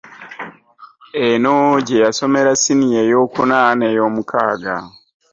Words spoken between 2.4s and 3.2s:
siniya